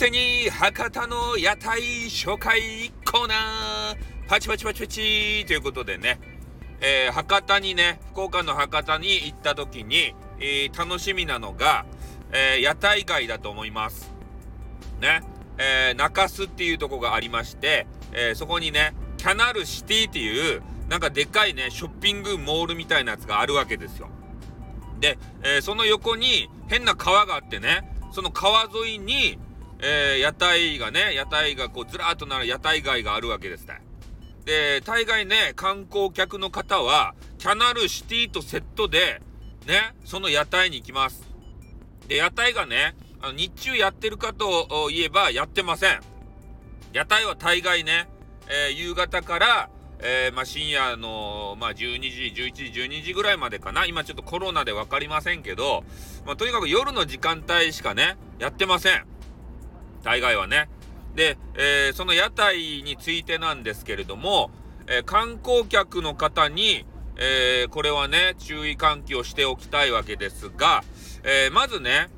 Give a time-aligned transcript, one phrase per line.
[0.00, 6.18] 手に博多の屋台紹介コーナーパチパチパチパチということでね、
[6.80, 11.84] えー、博多にね、福岡の博多に行った時に、えー、楽しみなのが、
[12.32, 14.10] えー、屋台街だと思います。
[15.02, 15.20] ね。
[15.58, 24.08] え、中洲っていうとこがありまして、え、そこにね、キャナルシティっていう、なんかでかいね、ショッピングモールみたいなやつがあるわけですよ。
[24.98, 29.38] で、え、その横に変な川があってね、その川沿いに、
[29.82, 33.80] えー、屋台がね、屋台がこうずらーっとなる屋台街があるわけですね。
[34.44, 39.22] で、大概ね、観光客の方は、キャナルシティとセットで、
[39.66, 41.28] ね、その屋台に行きます。
[42.08, 46.00] で、屋台がね、あの日中やってるかといえばやってません。
[46.92, 48.08] 屋台は大概ね、
[48.48, 49.70] えー、夕方から、
[50.02, 53.84] えー、まあ、深夜の、まあ、12時、11時、12時ぐらいまでかな。
[53.84, 55.84] 今ちょっとコロナで分かりませんけど、
[56.24, 59.04] まあ、とにかく夜の時間帯しかね、やってません。
[60.02, 60.68] 大概はね。
[61.14, 64.50] で、えー、その屋台についてなんですけれども、
[64.86, 66.84] えー、観光客の方に、
[67.16, 70.82] えー、これはね、注意喚起をしておきたいわけですが、
[71.22, 72.08] えまずね、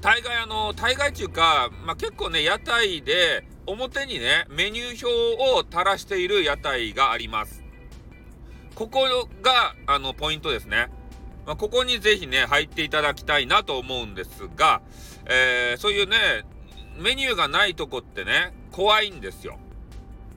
[0.00, 7.62] 大概あの、大概っていうか、まあ、結構ね、屋台で、表にね、メニュー表を垂らしている屋台があります。
[8.74, 10.88] ここが、あの、ポイントですね。
[11.46, 14.82] まあ、ここにぜひね、入っていただきたいなと思うんですが、
[15.26, 16.16] えー、そういうね、
[16.96, 19.58] メニューがないとこってね、怖いんですよ。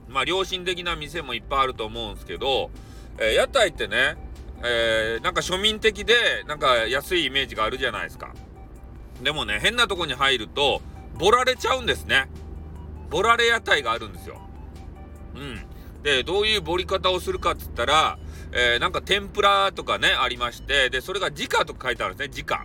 [0.08, 2.70] まあ、良心的な店もいっぱいあると思うんですけど、
[3.18, 4.16] えー、屋台ってね、
[4.62, 8.32] えー、なんか庶民的で、なんか安いイメージがあるじゃないですか。
[9.22, 10.80] でもね、変なとこに入ると、
[11.16, 12.28] ボラれちゃうんですね。
[13.10, 14.40] ボラレ屋台があるんですよ。
[15.34, 15.66] うん。
[16.02, 18.18] で、どういうボリ方をするかっつったら、
[18.52, 22.64] えー、なんか天ぷらとかね、ありまして、で、それが時価と書いてあるんですね、時価。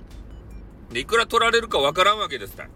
[0.92, 2.70] で、いくら取られるかわからんわけですから。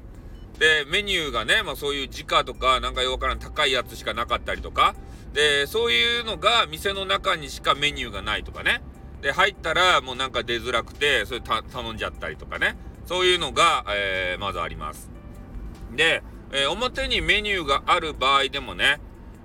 [0.59, 4.95] で、メニューがね、まあそういう時価とか、なんかよくわからん高いやつしかなかったりとか、
[5.33, 8.81] で、そういうのが店の中にしかメニューがないとかね。
[9.21, 12.75] で、入ったらもうなんか出づらくて、それ頼んじゃったりとかね。
[13.05, 15.09] そういうのが、えー、まずあります。
[15.95, 18.99] で、えー、表にメニューがある場合でもね、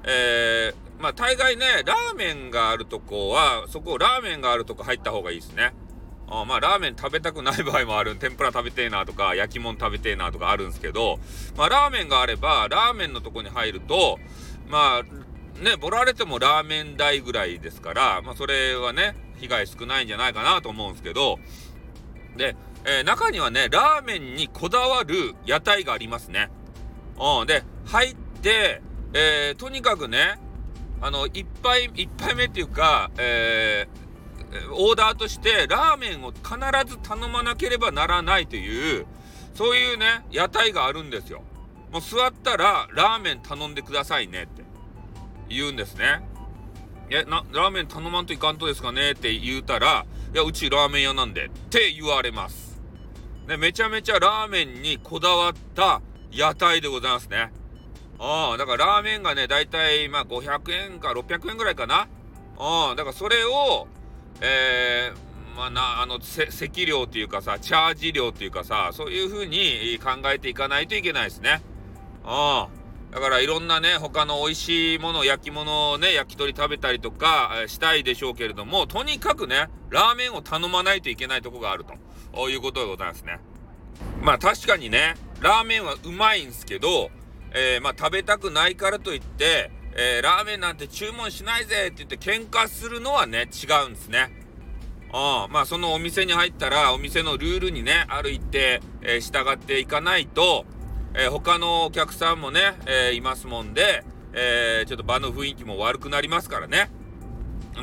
[0.04, 5.74] えー、まあ大概ね、ラーメンがあるとこは、そこラーメンがあるとこ入った方がいいですね。
[6.40, 11.18] あまあラーメン食べたくない場合もある天ぷら食べてえなとか焼き物食べてえなとかあるんですけど
[11.56, 14.18] まあラーメンがあればラーメンのとこに入ると
[14.68, 21.38] まあねボラれてもラーメン代ぐらいですからまあそれはね被害少ないんじゃないかなと思うんですけど
[22.36, 26.50] で、えー、中にはねラーメンにこだわる屋台がありますね。
[27.18, 28.82] うん、で、入って、
[29.12, 30.40] えー、とにかくね、
[31.00, 34.01] あの、一杯、一杯目っていうか、えー、
[34.72, 36.44] オーダーとしてラーメンを必
[36.86, 39.06] ず頼まなければならないという、
[39.54, 41.42] そういうね、屋台があるんですよ。
[41.90, 44.62] もう座ったら、ラーメン頼んでくださいねって
[45.48, 46.22] 言うんですね。
[47.10, 49.10] え、な、ラーメン頼まんといかんとですかね？
[49.10, 52.80] って言うたら、いや、うちラーメン屋なんでって言われます。
[53.46, 57.52] ね、めちゃめちゃラーメンにこだわった屋台でございますね。
[58.18, 62.08] ああ、だからラーメンがね、だいたいまあ500円か600円ぐらいかな。
[62.58, 63.88] ああ、だからそれを、
[64.40, 71.62] えー、まあな、あの、席料っていうかさ、チャージ料っていうかさ、そういう風に考えていかないといけないですね。
[72.24, 72.82] ああ。
[73.12, 83.38] だからいろんなね、他の美味しいもの、焼き物をね、焼き鳥食べたりとか、したいでしょうけれども、とにかくね、ラーメンを頼まないといけないとこがあるということでございますね。
[84.22, 87.10] まあ確かにね、ラーメンはうまいんすけど、
[87.54, 94.42] えー、まあ食べたくないからといって、えー、ラーメンなんて注文しないぜって言って喧嘩するのはね、違うんですね。
[95.12, 100.64] あまあそのお店に入ったらお店のルールにねある一定、えー、従っていかないと、
[101.14, 106.90] えー、他のお客さんもね、え、いますもんで、えちょっと場の雰囲気も悪くなりますからね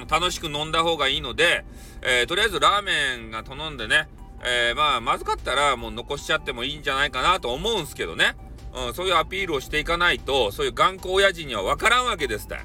[0.10, 1.66] 楽しく飲んだ方がいいので、
[2.02, 4.10] えとりあえずラーメンが頼んでね
[4.44, 8.36] え、まあ、まずかったらもう残しちゃってもいいんじゃないかなと思うんすけどね。
[8.74, 12.58] うん、そういうアピールをしていかないと、そういう頑固親父には分からんわけですって。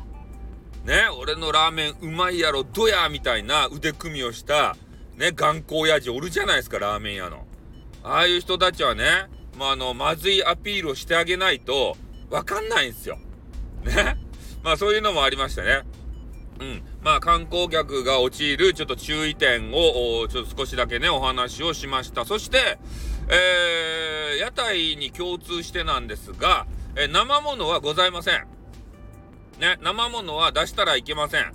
[0.85, 4.77] ね、俺のラーメンうまいやろ、どやみたいな腕組みをした、
[5.17, 7.47] ね、頑固親父おるじゃないですか、ラーメン屋の。
[8.03, 11.97] ああいう人たちはね、まあ、あの、まずいアピールをしてあげないと、
[12.29, 13.19] 分かんないんですよ。
[13.85, 14.19] ね。
[14.63, 15.83] まあ、そういうのもありましたね。
[16.61, 16.83] うん。
[17.03, 22.25] まあ、観光客が陥るちょっと注意点を、ちょっと少しだけね、お話をしました。
[22.25, 22.79] そして、
[23.29, 26.67] えー、屋台に共通してなんですが、
[26.97, 28.47] えー、生物はございません。
[29.61, 31.53] ね、生物は出したらいけません。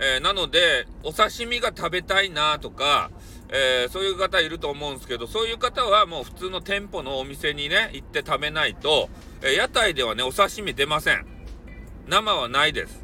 [0.00, 3.10] えー、なので、お刺身が食べたいなとか、
[3.50, 9.10] え、そういう方いると思うんですけど、そういう方はもう普通の店舗のお店にね、行って食べないと、
[9.42, 11.26] え、屋台ではね、お刺身出ません。
[12.08, 13.02] 生はないです。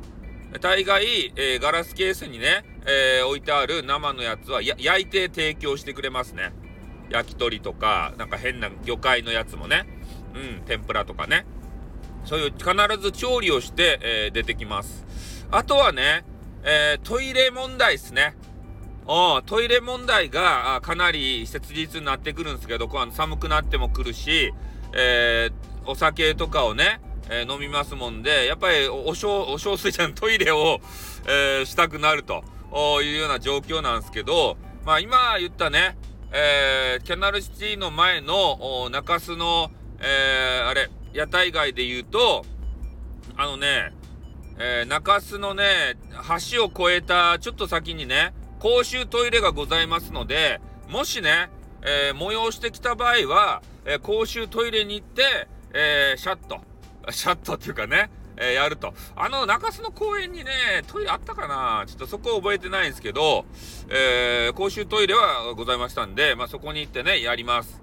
[0.60, 6.52] 大概、え、ガラスケースにね、え置いてある生のやつは焼いて提供してくれますね。
[7.10, 9.86] 焼き鳥とか、なんか変な魚介のやつもね、
[10.34, 11.46] うん、天ぷらとかね。
[12.24, 15.06] そういう必ず調理をして、え出てきます。
[15.50, 16.24] あとはね、
[16.62, 18.34] えトイレ問題ですね。
[19.46, 24.52] トイレ問題がかなり切実になってくるんですけど、寒くなっても来るし、
[24.94, 27.00] えー、お酒とかをね、
[27.30, 30.80] えー、飲みますもんで、やっぱりお小、お小水じゃん、トイレを、
[31.26, 32.44] えー、したくなると
[33.02, 35.96] いうような状況なんですけど、まあ今言ったね、
[36.32, 39.70] えーキャナルシティの前の中洲の、
[40.00, 42.44] えーあれ、屋台街で言うと、
[43.36, 43.92] あのね、
[44.58, 45.96] え中洲のね、
[46.52, 51.48] 橋を越えたちょっと先にね、公衆トイレがございますので、もしね、
[51.82, 56.60] えー、催してきた場合は、えー、公衆トイレに行って、えー、シャット、
[57.12, 58.10] シャットっていうかね、
[58.40, 58.94] えやると。
[59.16, 61.84] あの、中洲の公園にね、トイレあったかな？
[61.86, 63.44] ちょっとそこ覚えてないんですけど、
[63.88, 67.82] え公衆トイレはございましたんで、まあ、そこに行ってね、やります。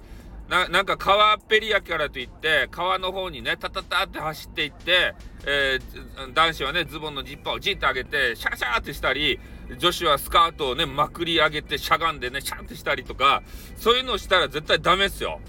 [0.50, 5.16] な、なんか川っぺりやからといって、川の方にね、タタタって走っていって、
[5.46, 9.40] えー、男子はね、ズボンのジッパーをジッて上げて、シャシャーってしたり、
[9.80, 13.42] 女子はスカートをね、まくり上げてしゃがんでね、シャンってしたりとか、
[13.78, 15.42] そういうのをしたら絶対ダメっすよ。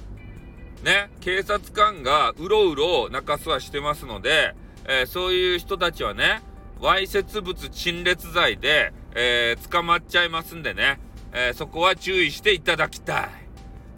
[0.82, 4.54] ね、警察官がうろうろ中洲はしてますので、
[4.88, 6.42] えー、そういう人たちはね、
[6.80, 11.00] わいせつ物陳列罪で、えー、捕まっちゃいますんでね、
[11.32, 13.30] えー、そこは注意していただきたい。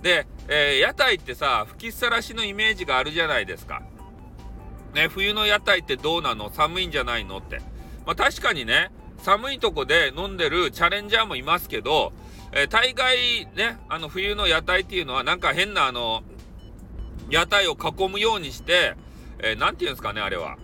[0.02, 3.82] で、え、屋台ってさ、吹きさらしのイメージがあるじゃないですか。
[4.94, 6.50] ね、冬の屋台ってどうなの？
[6.50, 7.58] 寒いんじゃないのって。
[8.06, 12.12] まあ確かにね、寒いとこで飲んでるチャレンジャーもいますけど、
[12.52, 16.22] え、大概ね、あの冬の屋台っていうのはなんか変なあの、
[17.28, 18.94] 屋台を囲むようにして、
[19.40, 20.56] えー、なんていうんですかね、あれは。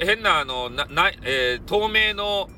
[0.00, 2.50] 変なあの、な、な、えー、透明の、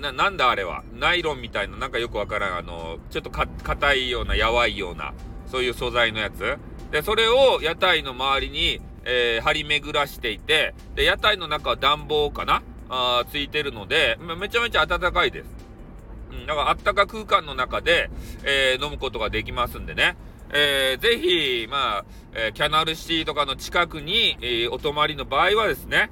[0.00, 0.82] な、なんだあれは？
[0.94, 5.14] ナイロンみたいな、なんかよくわからん、あの、ちょっとか、硬いような、やわいような、
[5.46, 6.58] そういう素材のやつ。
[6.90, 12.62] で、それを屋台の周りに、えー、張り巡らしていて、で、屋台の中は暖房かな？
[12.90, 15.46] あついてるので、めちゃめちゃ暖かいです。
[16.32, 18.08] うん、だからあったか空間の中で、
[18.44, 20.16] えー、飲むことができますんでね。
[20.50, 26.10] えー、ぜひ、まあ、えー、キャナルシティとかの近くに、えー、お泊まりの場合はですね、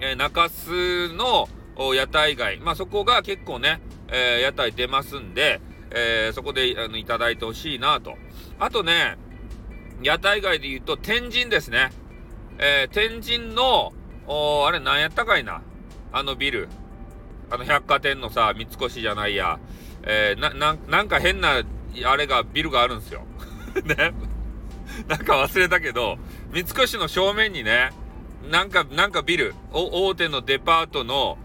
[0.00, 1.48] え、中洲の
[1.94, 5.60] 屋台街、まあそこが結構ね、えー、屋台出ますんで、
[5.90, 8.16] えー、そこであのいただいてほしいなと。
[8.58, 9.16] あとね、
[10.02, 11.90] 屋台街で言うと天神ですね。
[12.58, 13.92] えー、天神の、
[14.26, 15.62] おあれ何やったかいな？
[16.12, 16.68] あのビル。
[17.50, 19.58] あの百貨店のさ、三越じゃないや。
[20.02, 21.62] えー、な、ななんか変な、
[22.04, 23.22] あれが、ビルがあるんですよ。
[23.84, 24.14] ね。
[25.08, 26.18] なんか忘れたけど、
[26.52, 27.90] 三越の正面にね、
[28.50, 31.38] なんか、なんかビル、大手のデパートの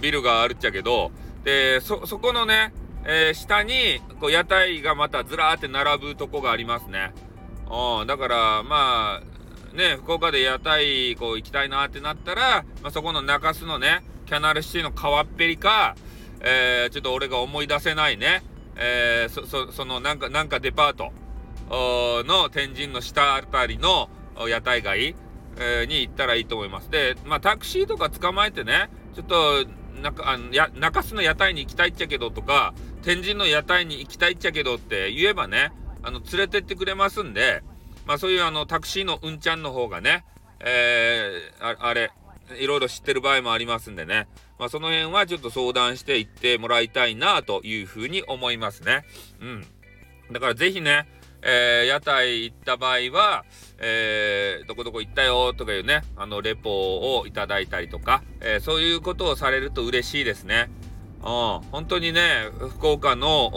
[0.00, 1.12] ビルがあるっちゃけど、
[1.44, 2.72] で、そ、そこのね、
[3.04, 7.12] えー、下に、こう、屋台がまたずらーって並ぶとこがありますね。
[7.70, 15.96] うん、だから、まあ、ね、福岡で屋台、こう、行きたいなってなったら、まあ、そこの中洲のね、キャナルシティの川っぺりか、
[16.40, 18.42] えー、ちょっと俺が思い出せないね、
[18.76, 21.12] えー、そ、そ、その、なんか、なんかデパート
[21.70, 24.10] の天神の下あたりの
[24.48, 25.14] 屋台街、
[25.58, 26.90] えー、に行ったらいいと思います。
[26.90, 29.66] で、まあ、タクシーとか捕まえてね、ちょっと、
[30.00, 37.62] なんか、あの、や、中洲の屋台に行きたいっちゃけどとか、天神の屋台に行きたいっちゃけどって言えばね、あの、連れてってくれますんで、
[38.06, 40.24] まあそういうあの、タクシーのうんちゃんの方がね、
[40.60, 42.10] えー、あれ、
[42.58, 44.26] いろいろ知ってる場合もありますんでね、
[44.58, 49.04] まあその辺はちょっと相談して行ってもらいたいなというふうに思いますね。
[49.40, 49.66] うん。
[50.32, 51.06] だからぜひね、
[51.42, 53.44] えー、屋台行った場合は、
[53.78, 56.70] えー、どこどこ行ったよとかいうね、あの、レポ
[57.18, 60.70] をいただいたりとか、えー、そういうことをされると嬉しいですね。
[61.22, 63.50] うん、本当にね、福岡の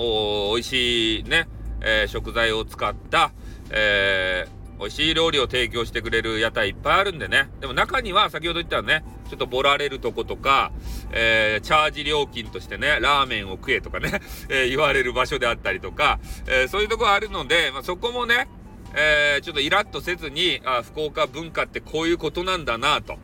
[0.53, 1.47] 美味しいね、
[1.81, 3.31] え、食材を使った、
[3.69, 7.49] えー、美味しい料理を提供してくれる屋台いっぱいあるんでね。
[7.61, 10.73] でも中には先ほど言ったね、ちょっとボラれるとことか、
[11.11, 18.49] えー、チャージ料金としてね、ラーメンを食えとかね、 えー、言われる場所であったりとか、えー、そういうとこあるので、まあ、そこもね、
[18.95, 23.17] えちょっとイラッとせずに、あ、福岡文化ってこういうことなんだなと。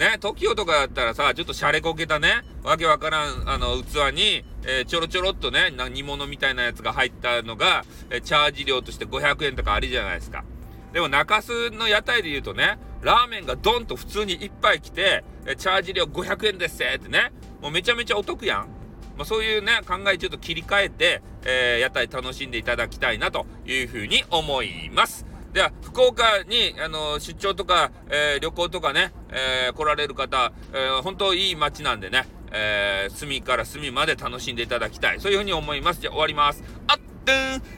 [0.00, 10.44] ね、TOKIO とかだったらさ、ちょっとシャレこけたね、わけわからん、あの、器に、えー、ちょろちょろっとね、煮物みたいなやつが入ったのが、えー、チャージ料として500円とかあるじゃないですか。
[10.92, 15.24] でも中洲の屋台で言うとね、ラーメンがドンと普通に1杯来て、
[15.56, 17.32] チャージ料500円ですってね、
[17.62, 18.68] もうめちゃめちゃお得やん。
[19.16, 25.26] まあ、そういうね、考えちょっと切り替えて、えー、屋台楽しんでいただきたいなというふうに思います。
[25.52, 35.20] では、福岡に、あの、出張とか、えー、旅行とかね、えー、来られる方、えー、本当いい街なんでね、えー、隅から隅まで楽しんでいただきたい。
[35.20, 36.00] そういうふうに思います。
[36.00, 36.62] じゃあ終わります。
[36.86, 37.32] あっと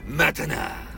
[0.07, 0.93] またな